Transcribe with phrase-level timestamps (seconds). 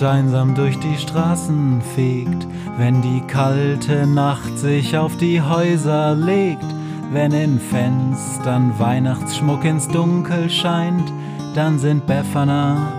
[0.00, 2.46] Wind einsam durch die Straßen fegt,
[2.78, 6.64] wenn die kalte Nacht sich auf die Häuser legt,
[7.12, 11.12] wenn in Fenstern Weihnachtsschmuck ins Dunkel scheint,
[11.54, 12.92] dann sind Befana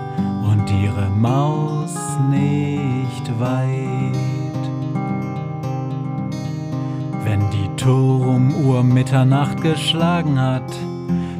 [0.44, 1.96] und ihre Maus
[2.30, 4.60] nicht weit.
[7.24, 10.72] Wenn die Turmuhr Mitternacht geschlagen hat,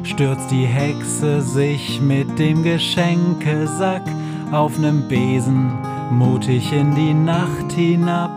[0.02, 4.02] stürzt die Hexe sich mit dem Geschenkesack
[4.52, 5.72] auf nem Besen
[6.10, 8.30] mutig in die Nacht hinab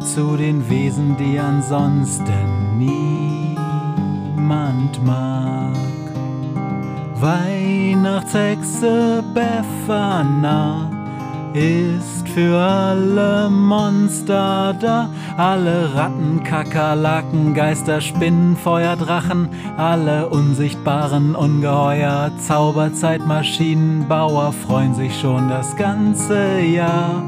[0.00, 5.76] zu den Wesen, die ansonsten niemand mag.
[7.20, 10.99] Weihnachtshexe Befana
[11.54, 22.30] ist für alle Monster da, alle Ratten, Kakerlaken, Geister, Spinnen, Feuer, Drachen, alle unsichtbaren Ungeheuer,
[22.38, 27.24] Zauberzeitmaschinenbauer freuen sich schon das ganze Jahr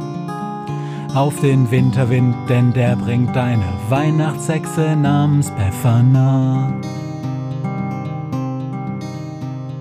[1.15, 6.73] auf den Winterwind, denn der bringt deine Weihnachtshexe namens Befana.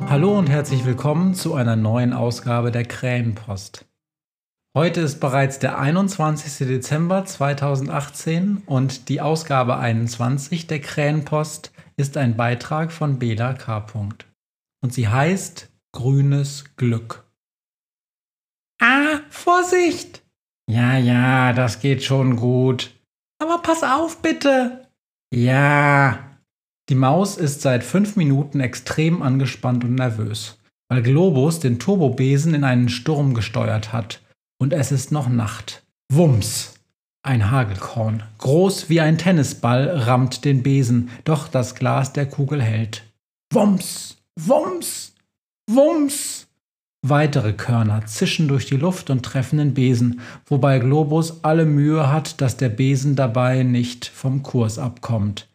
[0.10, 3.86] Hallo und herzlich willkommen zu einer neuen Ausgabe der Krähenpost.
[4.74, 6.66] Heute ist bereits der 21.
[6.66, 13.86] Dezember 2018 und die Ausgabe 21 der Krähenpost ist ein Beitrag von Bela K.
[14.82, 17.30] Und sie heißt Grünes Glück.
[18.82, 20.24] Ah, Vorsicht!
[20.70, 22.96] Ja, ja, das geht schon gut.
[23.40, 24.88] Aber pass auf, bitte!
[25.36, 26.38] Ja.
[26.88, 32.64] Die Maus ist seit fünf Minuten extrem angespannt und nervös, weil Globus den Turbobesen in
[32.64, 34.21] einen Sturm gesteuert hat
[34.62, 35.81] und es ist noch Nacht.
[36.14, 36.76] Wumms!
[37.23, 43.03] Ein Hagelkorn, groß wie ein Tennisball, rammt den Besen, doch das Glas der Kugel hält.
[43.52, 44.18] Wumms!
[44.40, 45.16] Wumms!
[45.68, 46.48] Wumms!
[47.03, 52.40] Weitere Körner zischen durch die Luft und treffen den Besen, wobei Globus alle Mühe hat,
[52.40, 55.47] dass der Besen dabei nicht vom Kurs abkommt.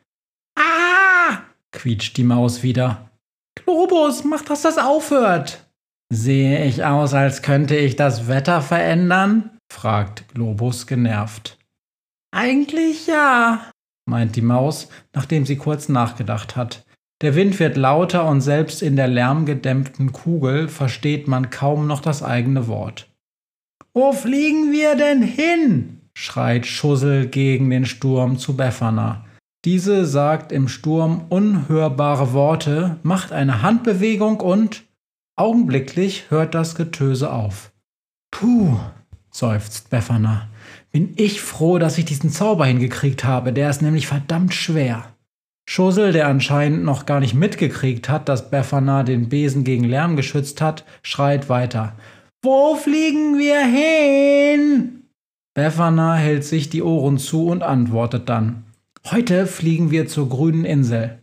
[0.59, 1.43] Ah!
[1.71, 3.09] quietscht die Maus wieder.
[3.55, 5.66] Globus, mach, dass das aufhört!
[6.13, 9.59] Sehe ich aus, als könnte ich das Wetter verändern?
[9.73, 11.59] fragt Globus genervt.
[12.33, 13.71] Eigentlich ja,
[14.09, 16.85] meint die Maus, nachdem sie kurz nachgedacht hat.
[17.23, 22.23] Der Wind wird lauter und selbst in der lärmgedämpften Kugel versteht man kaum noch das
[22.23, 23.11] eigene Wort.
[23.95, 26.03] Wo fliegen wir denn hin?
[26.15, 29.25] schreit Schussel gegen den Sturm zu Befana.
[29.65, 34.86] Diese sagt im Sturm unhörbare Worte, macht eine Handbewegung und
[35.39, 37.71] Augenblicklich hört das Getöse auf.
[38.31, 38.79] Puh,
[39.31, 40.49] seufzt Befana.
[40.93, 45.15] Bin ich froh, dass ich diesen Zauber hingekriegt habe, der ist nämlich verdammt schwer.
[45.69, 50.63] Schussel, der anscheinend noch gar nicht mitgekriegt hat, dass Befana den Besen gegen Lärm geschützt
[50.63, 51.95] hat, schreit weiter.
[52.43, 55.03] Wo fliegen wir hin?
[55.53, 58.65] Befana hält sich die Ohren zu und antwortet dann.
[59.11, 61.19] Heute fliegen wir zur grünen Insel.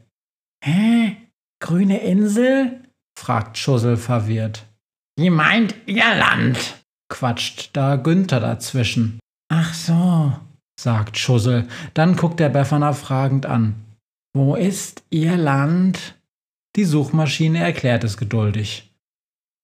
[0.64, 1.18] Hä?
[1.60, 2.83] Grüne Insel?
[3.18, 4.66] Fragt Schussel verwirrt.
[5.18, 6.84] Wie meint Irland?
[7.10, 9.20] quatscht da Günther dazwischen.
[9.52, 10.34] Ach so,
[10.80, 11.68] sagt Schussel.
[11.94, 13.76] Dann guckt der Befana fragend an.
[14.36, 16.16] Wo ist Irland?
[16.76, 18.92] Die Suchmaschine erklärt es geduldig.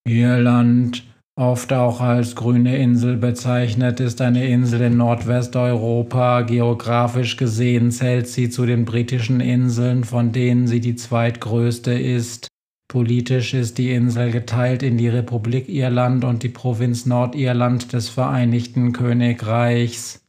[0.08, 1.04] Irland,
[1.36, 6.42] oft auch als grüne Insel bezeichnet, ist eine Insel in Nordwesteuropa.
[6.42, 12.49] Geografisch gesehen zählt sie zu den britischen Inseln, von denen sie die zweitgrößte ist.
[12.90, 18.94] Politisch ist die Insel geteilt in die Republik Irland und die Provinz Nordirland des Vereinigten
[18.94, 20.26] Königreichs.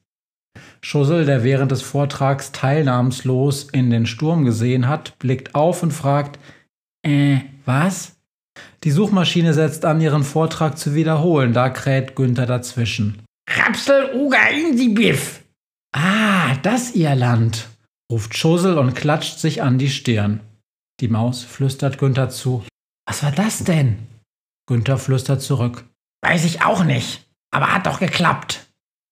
[0.82, 6.38] Schussel, der während des Vortrags teilnahmslos in den Sturm gesehen hat, blickt auf und fragt,
[7.02, 8.16] äh, was?
[8.84, 13.22] Die Suchmaschine setzt an, ihren Vortrag zu wiederholen, da kräht Günther dazwischen.
[13.48, 14.38] Rapsel Uga
[14.90, 15.40] Biff!
[15.92, 17.68] Ah, das Irland,
[18.12, 20.40] ruft Schussel und klatscht sich an die Stirn.
[21.00, 22.62] Die Maus flüstert Günther zu.
[23.06, 23.98] Was war das denn?
[24.66, 25.84] Günther flüstert zurück.
[26.22, 28.66] Weiß ich auch nicht, aber hat doch geklappt.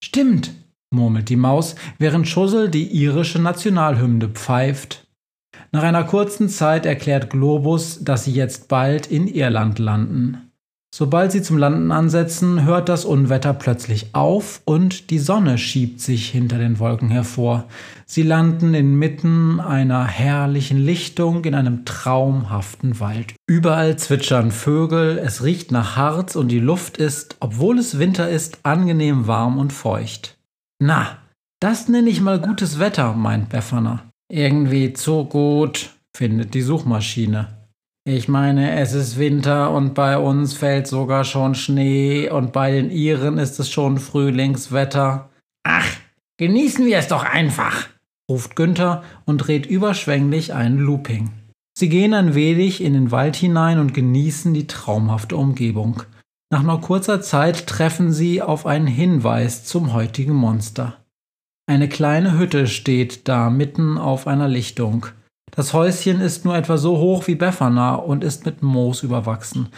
[0.05, 0.53] Stimmt,
[0.91, 5.07] murmelt die Maus, während Schussel die irische Nationalhymne pfeift.
[5.73, 10.48] Nach einer kurzen Zeit erklärt Globus, dass sie jetzt bald in Irland landen.
[10.95, 16.31] Sobald sie zum Landen ansetzen, hört das Unwetter plötzlich auf und die Sonne schiebt sich
[16.31, 17.67] hinter den Wolken hervor.
[18.07, 23.35] Sie landen inmitten einer herrlichen Lichtung in einem traumhaften Wald.
[23.47, 28.61] Überall zwitschern Vögel, es riecht nach Harz und die Luft ist, obwohl es Winter ist,
[28.63, 30.39] angenehm warm und feucht.
[30.81, 31.19] Na,
[31.61, 34.05] das nenne ich mal gutes Wetter, meint Befana.
[34.31, 37.58] Irgendwie zu gut, findet die Suchmaschine.
[38.11, 42.91] Ich meine, es ist Winter und bei uns fällt sogar schon Schnee und bei den
[42.91, 45.29] Iren ist es schon Frühlingswetter.
[45.63, 45.87] Ach,
[46.39, 47.87] genießen wir es doch einfach,
[48.27, 51.33] ruft Günther und dreht überschwänglich einen Looping.
[51.79, 56.03] Sie gehen ein wenig in den Wald hinein und genießen die traumhafte Umgebung.
[56.51, 60.97] Nach nur kurzer Zeit treffen sie auf einen Hinweis zum heutigen Monster.
[61.67, 65.09] Eine kleine Hütte steht da mitten auf einer Lichtung.
[65.59, 69.71] Das Häuschen ist nur etwa so hoch wie Befana und ist mit Moos überwachsen.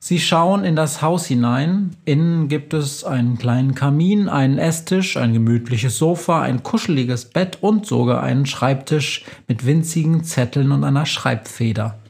[0.00, 1.94] Sie schauen in das Haus hinein.
[2.04, 7.86] Innen gibt es einen kleinen Kamin, einen Esstisch, ein gemütliches Sofa, ein kuscheliges Bett und
[7.86, 12.00] sogar einen Schreibtisch mit winzigen Zetteln und einer Schreibfeder.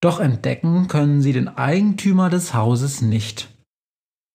[0.00, 3.48] Doch entdecken können sie den Eigentümer des Hauses nicht.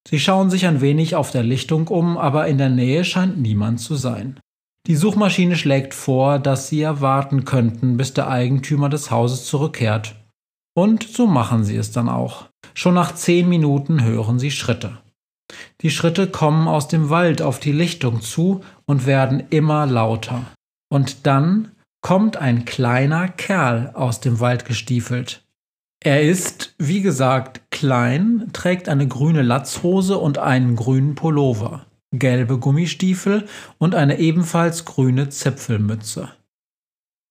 [0.05, 3.79] Sie schauen sich ein wenig auf der Lichtung um, aber in der Nähe scheint niemand
[3.79, 4.41] zu sein.
[4.89, 10.15] Die Suchmaschine schlägt vor, dass sie erwarten könnten, bis der Eigentümer des Hauses zurückkehrt.
[10.75, 12.47] Und so machen sie es dann auch.
[12.73, 14.97] Schon nach zehn Minuten hören sie Schritte.
[15.81, 20.41] Die Schritte kommen aus dem Wald auf die Lichtung zu und werden immer lauter.
[20.91, 21.71] Und dann
[22.01, 25.43] kommt ein kleiner Kerl aus dem Wald gestiefelt.
[26.03, 33.47] Er ist, wie gesagt, klein, trägt eine grüne Latzhose und einen grünen Pullover gelbe Gummistiefel
[33.77, 36.29] und eine ebenfalls grüne Zipfelmütze.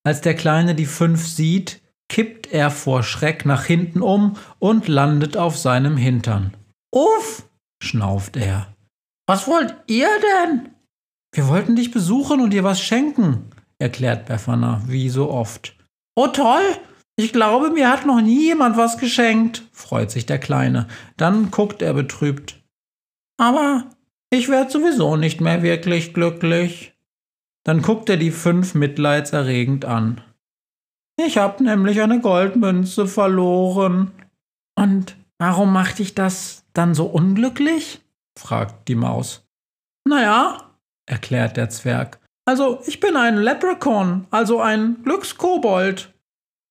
[0.05, 5.37] Als der Kleine die fünf sieht, kippt er vor Schreck nach hinten um und landet
[5.37, 6.57] auf seinem Hintern.
[6.95, 7.49] Uff,
[7.83, 8.75] schnauft er.
[9.27, 10.71] Was wollt ihr denn?
[11.35, 15.77] Wir wollten dich besuchen und dir was schenken, erklärt Befana, wie so oft.
[16.17, 16.63] Oh toll,
[17.17, 20.87] ich glaube, mir hat noch nie jemand was geschenkt, freut sich der Kleine.
[21.17, 22.63] Dann guckt er betrübt.
[23.39, 23.91] Aber
[24.31, 26.95] ich werde sowieso nicht mehr wirklich glücklich.
[27.65, 30.23] Dann guckt er die fünf mitleidserregend an.
[31.21, 34.13] Ich hab nämlich eine Goldmünze verloren.
[34.77, 38.01] Und warum macht dich das dann so unglücklich?
[38.39, 39.45] fragt die Maus.
[40.07, 40.71] Naja,
[41.07, 42.21] erklärt der Zwerg.
[42.47, 46.15] Also, ich bin ein Leprechaun, also ein Glückskobold.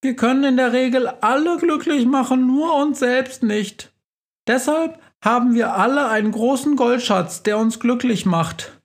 [0.01, 3.91] Wir können in der Regel alle glücklich machen, nur uns selbst nicht.
[4.47, 8.79] Deshalb haben wir alle einen großen Goldschatz, der uns glücklich macht.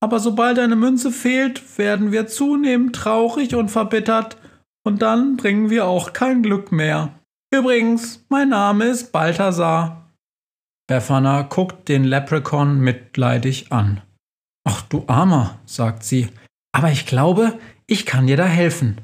[0.00, 4.36] Aber sobald eine Münze fehlt, werden wir zunehmend traurig und verbittert,
[4.84, 7.18] und dann bringen wir auch kein Glück mehr.
[7.52, 10.10] Übrigens, mein Name ist Balthasar.
[10.86, 14.00] Befana guckt den Leprechaun mitleidig an.
[14.64, 16.28] Ach du Armer, sagt sie,
[16.72, 19.00] aber ich glaube, ich kann dir da helfen.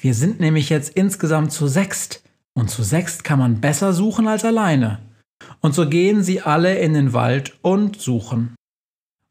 [0.00, 2.22] Wir sind nämlich jetzt insgesamt zu sechst,
[2.54, 5.00] und zu sechst kann man besser suchen als alleine.
[5.60, 8.54] Und so gehen sie alle in den Wald und suchen.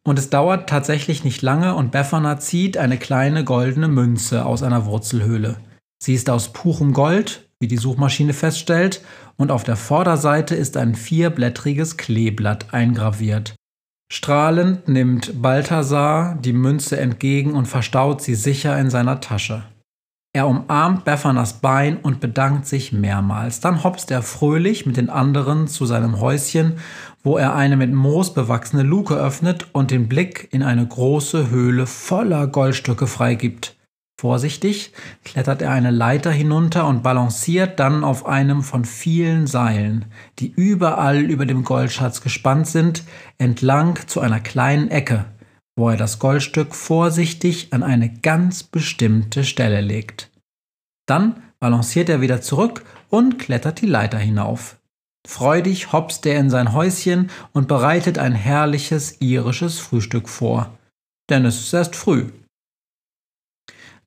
[0.05, 4.85] Und es dauert tatsächlich nicht lange und Befana zieht eine kleine goldene Münze aus einer
[4.85, 5.57] Wurzelhöhle.
[6.01, 9.01] Sie ist aus purem Gold, wie die Suchmaschine feststellt,
[9.37, 13.55] und auf der Vorderseite ist ein vierblättriges Kleeblatt eingraviert.
[14.11, 19.63] Strahlend nimmt Balthasar die Münze entgegen und verstaut sie sicher in seiner Tasche.
[20.35, 23.59] Er umarmt Beffanas Bein und bedankt sich mehrmals.
[23.59, 26.79] Dann hopst er fröhlich mit den anderen zu seinem Häuschen,
[27.21, 31.85] wo er eine mit Moos bewachsene Luke öffnet und den Blick in eine große Höhle
[31.85, 33.75] voller Goldstücke freigibt.
[34.19, 34.93] Vorsichtig
[35.23, 40.05] klettert er eine Leiter hinunter und balanciert dann auf einem von vielen Seilen,
[40.39, 43.03] die überall über dem Goldschatz gespannt sind,
[43.37, 45.25] entlang zu einer kleinen Ecke,
[45.75, 50.29] wo er das Goldstück vorsichtig an eine ganz bestimmte Stelle legt.
[51.07, 54.77] Dann balanciert er wieder zurück und klettert die Leiter hinauf.
[55.25, 60.77] Freudig hopst er in sein Häuschen und bereitet ein herrliches irisches Frühstück vor.
[61.29, 62.29] Denn es ist erst früh.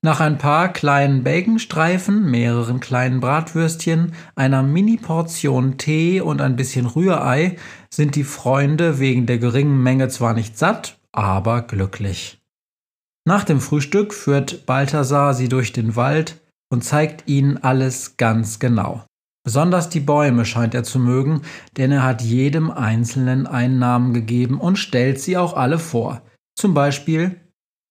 [0.03, 7.57] Nach ein paar kleinen Baconstreifen, mehreren kleinen Bratwürstchen, einer Mini-Portion Tee und ein bisschen Rührei
[7.89, 12.39] sind die Freunde wegen der geringen Menge zwar nicht satt, aber glücklich.
[13.27, 16.39] Nach dem Frühstück führt Balthasar sie durch den Wald
[16.71, 19.03] und zeigt ihnen alles ganz genau.
[19.43, 21.41] Besonders die Bäume scheint er zu mögen,
[21.75, 26.21] denn er hat jedem Einzelnen einen Namen gegeben und stellt sie auch alle vor.
[26.55, 27.41] Zum Beispiel,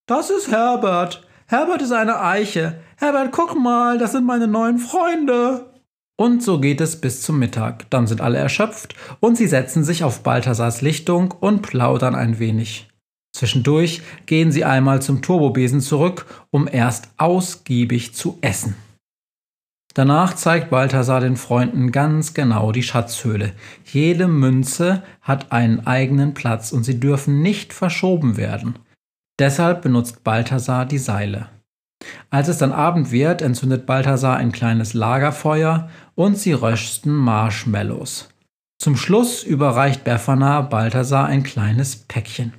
[0.07, 1.27] das ist Herbert.
[1.47, 2.81] Herbert ist eine Eiche.
[2.97, 5.73] Herbert, guck mal, das sind meine neuen Freunde.
[6.17, 7.91] Und so geht es bis zum Mittag.
[7.91, 12.89] Dann sind alle erschöpft und sie setzen sich auf Balthasars Lichtung und plaudern ein wenig.
[13.37, 18.77] Zwischendurch gehen sie einmal zum Turbobesen zurück, um erst ausgiebig zu essen.
[19.93, 23.53] Danach zeigt Balthasar den Freunden ganz genau die Schatzhöhle.
[23.85, 28.79] Jede Münze hat einen eigenen Platz und sie dürfen nicht verschoben werden.
[29.39, 31.51] Deshalb benutzt Balthasar die Seile.
[32.31, 38.31] Als es dann Abend wird, entzündet Balthasar ein kleines Lagerfeuer und sie rösten Marshmallows.
[38.79, 42.55] Zum Schluss überreicht Befana Balthasar ein kleines Päckchen.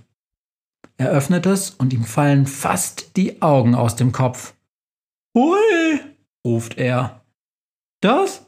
[0.97, 4.55] Er öffnet es und ihm fallen fast die Augen aus dem Kopf.
[5.35, 5.99] Hui,
[6.45, 7.21] ruft er.
[8.01, 8.45] Das?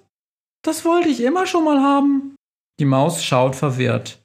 [0.64, 2.36] Das wollte ich immer schon mal haben.
[2.80, 4.24] Die Maus schaut verwirrt.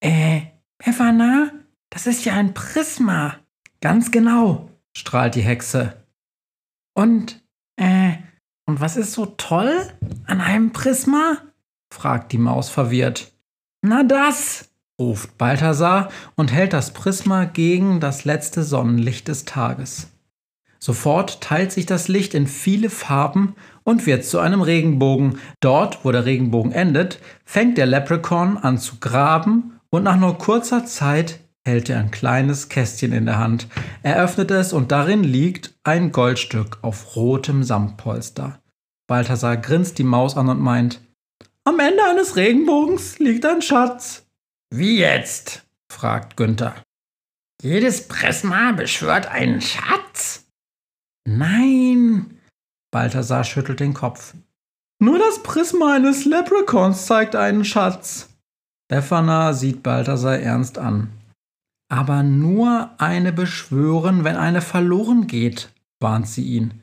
[0.00, 0.42] Äh,
[0.78, 1.50] Befana,
[1.90, 3.36] das ist ja ein Prisma.
[3.80, 5.96] Ganz genau, strahlt die Hexe.
[6.94, 7.42] Und,
[7.76, 8.14] äh,
[8.66, 9.92] und was ist so toll
[10.26, 11.38] an einem Prisma?
[11.92, 13.32] fragt die Maus verwirrt.
[13.82, 14.67] Na das,
[14.98, 20.08] ruft Balthasar und hält das Prisma gegen das letzte Sonnenlicht des Tages.
[20.80, 25.38] Sofort teilt sich das Licht in viele Farben und wird zu einem Regenbogen.
[25.60, 30.84] Dort, wo der Regenbogen endet, fängt der Leprechaun an zu graben und nach nur kurzer
[30.84, 33.66] Zeit hält er ein kleines Kästchen in der Hand.
[34.02, 38.60] Er öffnet es und darin liegt ein Goldstück auf rotem Samtpolster.
[39.06, 41.00] Balthasar grinst die Maus an und meint,
[41.64, 44.27] am Ende eines Regenbogens liegt ein Schatz.
[44.70, 45.66] Wie jetzt?
[45.90, 46.74] fragt Günther.
[47.62, 50.46] Jedes Prisma beschwört einen Schatz?
[51.26, 52.38] Nein,
[52.92, 54.34] Balthasar schüttelt den Kopf.
[55.00, 58.28] Nur das Prisma eines Leprechauns zeigt einen Schatz.
[58.88, 61.10] Befana sieht Balthasar ernst an.
[61.90, 65.70] Aber nur eine beschwören, wenn eine verloren geht,
[66.00, 66.82] warnt sie ihn.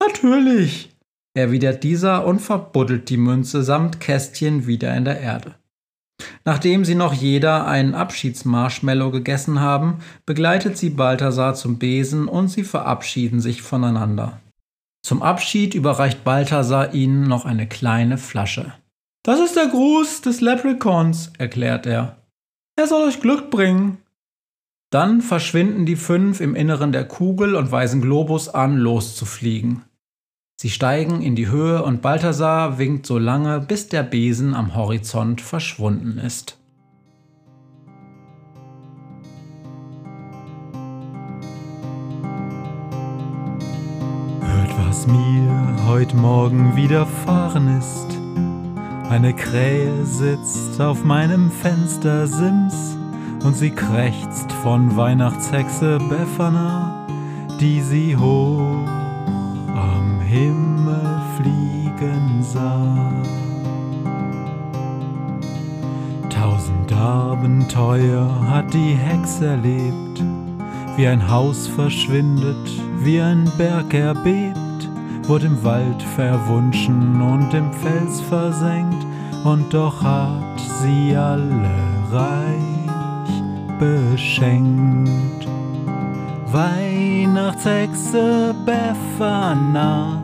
[0.00, 0.94] Natürlich,
[1.36, 5.54] erwidert dieser und verbuddelt die Münze samt Kästchen wieder in der Erde.
[6.44, 12.64] Nachdem sie noch jeder einen Abschiedsmarshmallow gegessen haben, begleitet sie Balthasar zum Besen und sie
[12.64, 14.40] verabschieden sich voneinander.
[15.02, 18.72] Zum Abschied überreicht Balthasar ihnen noch eine kleine Flasche.
[19.22, 22.18] Das ist der Gruß des Leprechauns, erklärt er.
[22.76, 23.98] Er soll euch Glück bringen.
[24.90, 29.82] Dann verschwinden die fünf im Inneren der Kugel und weisen Globus an, loszufliegen.
[30.56, 35.40] Sie steigen in die Höhe und Balthasar winkt so lange, bis der Besen am Horizont
[35.40, 36.58] verschwunden ist.
[44.40, 48.06] Hört, was mir heute Morgen widerfahren ist.
[49.10, 52.96] Eine Krähe sitzt auf meinem Fenstersims
[53.44, 57.06] und sie krächzt von Weihnachtshexe Befana,
[57.60, 59.03] die sie hoch
[60.34, 63.12] Himmel fliegen sah.
[66.28, 70.24] Tausend Abenteuer hat die Hexe erlebt,
[70.96, 74.90] wie ein Haus verschwindet, wie ein Berg erbebt,
[75.28, 79.06] wurde im Wald verwunschen und im Fels versenkt,
[79.44, 81.70] und doch hat sie alle
[82.10, 85.46] reich beschenkt.
[86.50, 90.23] Weihnachtshexe Befana